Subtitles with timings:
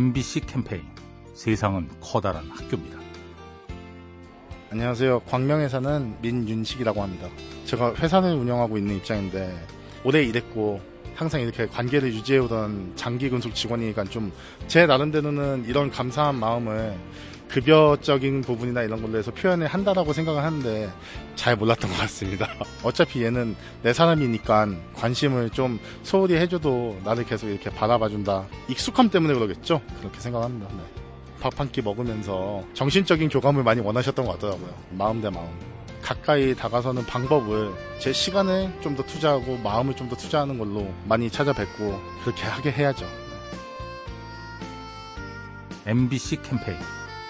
[0.00, 0.82] MBC 캠페인
[1.32, 2.98] 세상은 커다란 학교입니다.
[4.70, 5.20] 안녕하세요.
[5.20, 7.28] 광명에 사는 민윤식이라고 합니다.
[7.64, 9.56] 제가 회사를 운영하고 있는 입장인데
[10.04, 10.82] 오래 일했고
[11.14, 14.30] 항상 이렇게 관계를 유지해오던 장기 근속 직원이니까 좀
[14.68, 16.94] 제 나름대로는 이런 감사한 마음을
[17.56, 20.92] 급여적인 부분이나 이런 걸로 해서 표현을 한다라고 생각을 하는데
[21.36, 22.46] 잘 몰랐던 것 같습니다.
[22.84, 28.44] 어차피 얘는 내 사람이니까 관심을 좀 소홀히 해줘도 나를 계속 이렇게 바라봐준다.
[28.68, 29.80] 익숙함 때문에 그러겠죠?
[30.00, 30.68] 그렇게 생각합니다.
[30.70, 30.82] 네.
[31.40, 34.74] 밥한 끼 먹으면서 정신적인 교감을 많이 원하셨던 것 같더라고요.
[34.90, 35.48] 마음 대 마음.
[36.02, 41.98] 가까이 다가서는 방법을 제 시간을 좀 더 투자하고 마음을 좀 더 투자하는 걸로 많이 찾아뵙고
[42.22, 43.06] 그렇게 하게 해야죠.
[45.86, 46.76] MBC 캠페인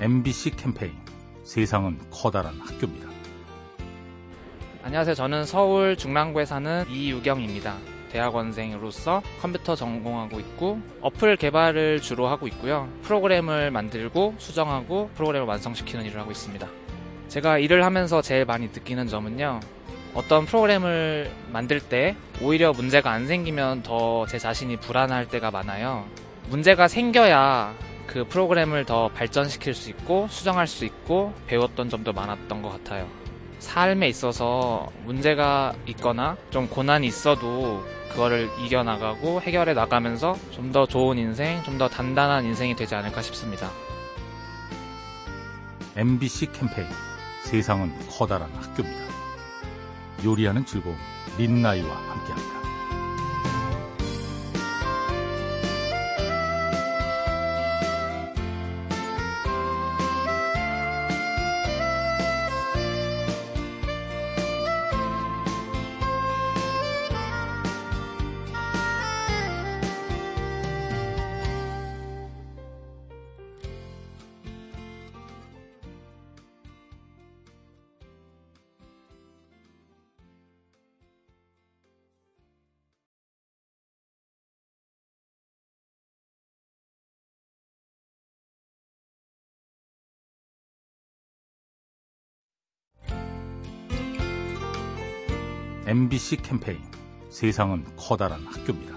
[0.00, 0.92] MBC 캠페인
[1.44, 3.08] 세상은 커다란 학교입니다.
[4.82, 5.14] 안녕하세요.
[5.14, 7.76] 저는 서울 중랑구에 사는 이유경입니다.
[8.10, 12.88] 대학원생으로서 컴퓨터 전공하고 있고 어플 개발을 주로 하고 있고요.
[13.02, 16.66] 프로그램을 만들고 수정하고 프로그램을 완성시키는 일을 하고 있습니다.
[17.28, 19.60] 제가 일을 하면서 제일 많이 느끼는 점은요.
[20.14, 26.06] 어떤 프로그램을 만들 때 오히려 문제가 안 생기면 더 제 자신이 불안할 때가 많아요.
[26.48, 27.74] 문제가 생겨야
[28.10, 33.06] 그 프로그램을 더 발전시킬 수 있고 수정할 수 있고 배웠던 점도 많았던 것 같아요.
[33.60, 41.62] 삶에 있어서 문제가 있거나 좀 고난이 있어도 그거를 이겨나가고 해결해 나가면서 좀 더 좋은 인생,
[41.62, 43.70] 좀 더 단단한 인생이 되지 않을까 싶습니다.
[45.96, 46.88] MBC 캠페인
[47.44, 49.04] 세상은 커다란 학교입니다.
[50.24, 50.96] 요리하는 즐거움
[51.38, 52.59] 민나이와 함께합니다.
[95.90, 96.78] MBC 캠페인
[97.30, 98.94] 세상은 커다란 학교입니다.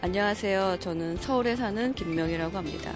[0.00, 0.78] 안녕하세요.
[0.80, 2.90] 저는 서울에 사는 김명이라고 합니다.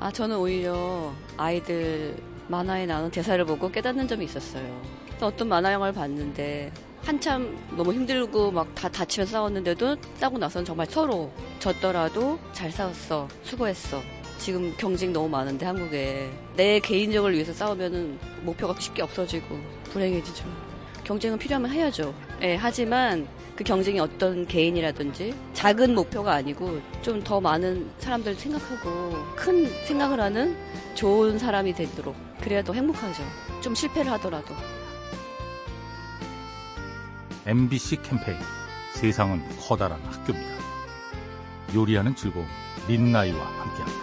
[0.00, 2.16] 아, 저는 오히려 아이들
[2.48, 4.82] 만화에 나오는 대사를 보고 깨닫는 점이 있었어요.
[5.20, 6.72] 어떤 만화 영화를 봤는데
[7.04, 13.28] 한참 너무 힘들고 막 다 다치며 싸웠는데도 싸고 나서는 정말 서로 졌더라도 잘 싸웠어.
[13.44, 14.02] 수고했어.
[14.38, 19.56] 지금 경쟁 너무 많은데 한국에 내 개인적을 위해서 싸우면은 목표가 쉽게 없어지고
[19.92, 20.63] 불행해지죠.
[21.04, 22.14] 경쟁은 필요하면 해야죠.
[22.42, 29.66] 예, 하지만 그 경쟁이 어떤 개인이라든지 작은 목표가 아니고 좀 더 많은 사람들 생각하고 큰
[29.86, 30.56] 생각을 하는
[30.94, 33.22] 좋은 사람이 되도록 그래야 더 행복하죠.
[33.62, 34.54] 좀 실패를 하더라도.
[37.46, 38.38] MBC 캠페인
[38.94, 40.54] 세상은 커다란 학교입니다.
[41.74, 42.46] 요리하는 즐거움
[42.88, 43.93] 민나이와 함께합니다.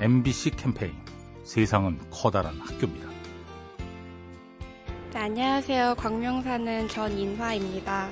[0.00, 0.92] MBC 캠페인
[1.42, 3.08] 세상은 커다란 학교입니다.
[5.12, 5.94] 네, 안녕하세요.
[5.96, 8.10] 광명 사는 전인화입니다.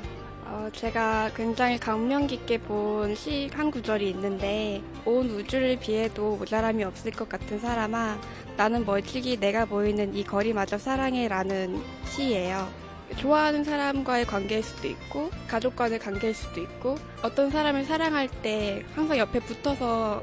[0.49, 7.11] 어, 제가 굉장히 감명 깊게 본 시 한 구절이 있는데 온 우주를 비해도 모자람이 없을
[7.11, 8.19] 것 같은 사람아
[8.56, 12.69] 나는 멀찍이 내가 보이는 이 거리마저 사랑해 라는 시예요.
[13.17, 19.19] 좋아하는 사람과의 관계일 수도 있고 가족 과의 관계일 수도 있고 어떤 사람을 사랑할 때 항상
[19.19, 20.21] 옆에 붙어서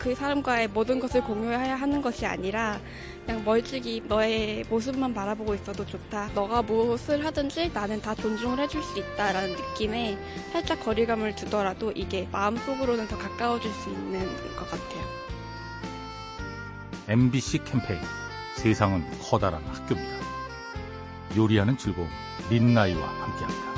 [0.00, 2.80] 그 사람과의 모든 것을 공유해야 하는 것이 아니라
[3.26, 6.30] 그냥 멀찍이 너의 모습만 바라보고 있어도 좋다.
[6.34, 10.18] 너가 무엇을 하든지 나는 다 존중을 해줄 수 있다라는 느낌에
[10.52, 14.20] 살짝 거리감을 두더라도 이게 마음속으로는 더 가까워질 수 있는
[14.56, 15.04] 것 같아요.
[17.06, 18.00] MBC 캠페인
[18.56, 20.16] 세상은 커다란 학교입니다.
[21.36, 22.08] 요리하는 즐거움
[22.48, 23.69] 민나이와 함께합니다.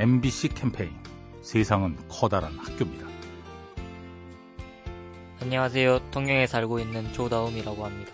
[0.00, 0.96] MBC 캠페인
[1.42, 3.06] 세상은 커다란 학교입니다.
[5.42, 6.10] 안녕하세요.
[6.10, 8.10] 통영에 살고 있는 조다움이라고 합니다.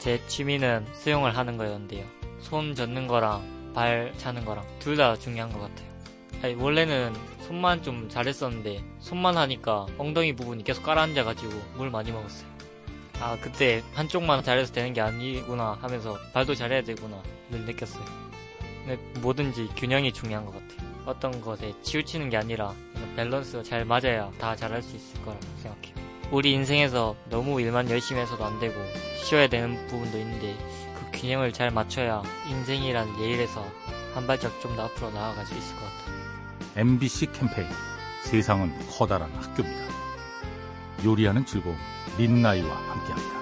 [0.00, 2.04] 제 취미는 수영을 하는 거였는데요.
[2.40, 5.88] 손 젓는 거랑 발 차는 거랑 둘 다 중요한 것 같아요.
[6.42, 7.12] 아니, 원래는
[7.46, 12.50] 손만 좀 잘했었는데 손만 하니까 엉덩이 부분이 계속 깔아앉아가지고 물 많이 먹었어요.
[13.20, 18.31] 아 그때 한쪽만 잘해서 되는 게 아니구나 하면서 발도 잘해야 되구나 늘 느꼈어요.
[18.84, 20.92] 근데 뭐든지 균형이 중요한 것 같아요.
[21.06, 22.72] 어떤 것에 치우치는 게 아니라
[23.16, 25.94] 밸런스가 잘 맞아야 다 잘할 수 있을 거라고 생각해요.
[26.30, 28.74] 우리 인생에서 너무 일만 열심히 해서도 안 되고
[29.24, 30.56] 쉬어야 되는 부분도 있는데
[31.12, 33.64] 그 균형을 잘 맞춰야 인생이란 레일에서
[34.14, 36.22] 한 발짝 좀 더 앞으로 나아갈 수 있을 것 같아요.
[36.76, 37.68] MBC 캠페인
[38.24, 39.92] 세상은 커다란 학교입니다.
[41.04, 41.76] 요리하는 즐거움
[42.16, 43.41] 민나이와 함께합니다.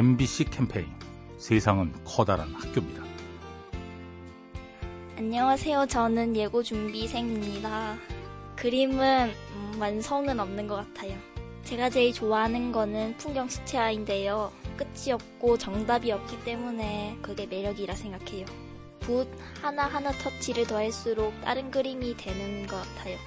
[0.00, 0.86] MBC 캠페인
[1.36, 3.02] 세상은 커다란 학교입니다.
[5.18, 5.88] 안녕하세요.
[5.88, 7.98] 저는 예고 준비생입니다.
[8.56, 11.18] 그림은 음, 완성은 없는 것 같아요.
[11.64, 14.50] 제가 제일 좋아하는 거는 풍경 수채화인데요.
[14.78, 18.46] 끝이 없고 정답이 없기 때문에 그게 매력이라 생각해요.
[19.00, 19.28] 붓
[19.60, 23.18] 하나하나 터치를 더할수록 다른 그림이 되는 것 같아요.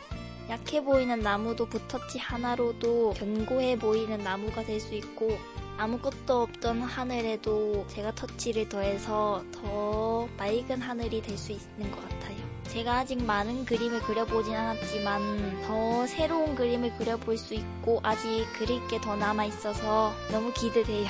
[0.49, 5.37] 약해 보이는 나무도 붓터치 하나로도 견고해 보이는 나무가 될 수 있고
[5.77, 12.37] 아무것도 없던 하늘에도 제가 터치를 더해서 더 맑은 하늘이 될 수 있는 것 같아요.
[12.67, 18.99] 제가 아직 많은 그림을 그려보진 않았지만 더 새로운 그림을 그려볼 수 있고 아직 그릴 게
[19.01, 21.09] 더 남아 있어서 너무 기대돼요.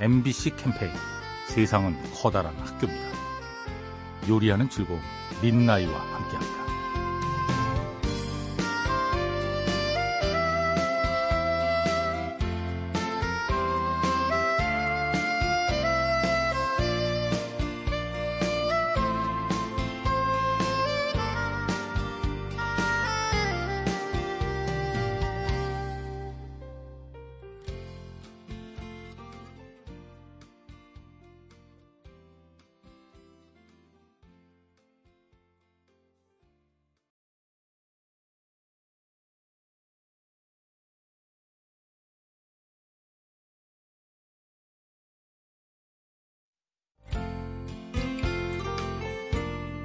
[0.00, 0.92] MBC 캠페인
[1.48, 3.10] 세상은 커다란 학교입니다.
[4.28, 5.00] 요리하는 즐거움
[5.42, 6.49] 민나이와 함께합니다.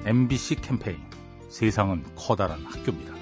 [0.05, 0.97] MBC 캠페인
[1.49, 3.13] 세상은 커다란 학교입니다.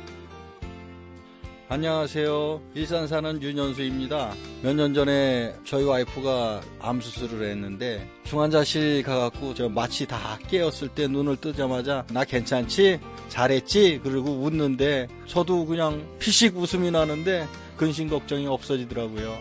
[1.69, 2.61] 안녕하세요.
[2.75, 4.33] 일산 사는 윤현수입니다.
[4.61, 11.07] 몇 년 전에 저희 와이프가 암 수술을 했는데 중환자실 가갖고 저 마치 다 깨었을 때
[11.07, 12.99] 눈을 뜨자마자 나 괜찮지?
[13.29, 14.01] 잘했지?
[14.03, 17.47] 그리고 웃는데 저도 그냥 피식 웃음이 나는데
[17.77, 19.35] 근심 걱정이 없어지더라고요.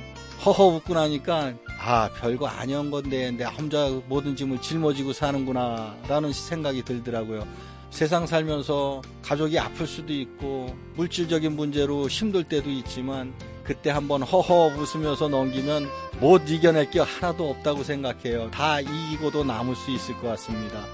[0.47, 1.53] 허허 웃고 나니까
[1.85, 7.45] 아 별거 아니었 건데 내 혼자 모든 짐을 짊어지고 사는구나 라는 생각이 들더라고요.
[7.91, 13.35] 세상 살면서 가족이 아플 수도 있고 물질적인 문제로 힘들 때도 있지만
[13.65, 15.89] 그때 한번 허허 웃으면서 넘기면
[16.21, 18.51] 못 이겨낼 게 하나도 없다고 생각해요.
[18.53, 20.85] 다 이기고도 남을 수 있을 것 같습니다.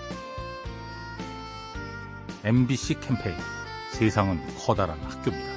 [2.45, 3.37] MBC 캠페인
[3.93, 5.53] 세상은 커다란 학교입니다.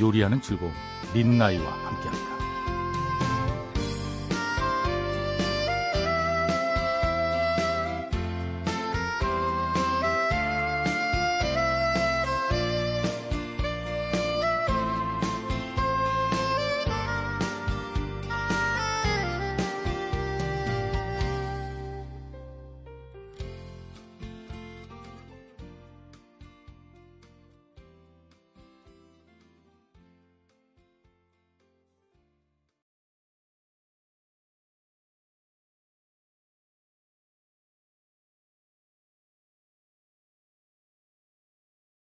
[0.00, 0.72] 요리하는 즐거움
[1.12, 2.35] 민나이와 함께합니다.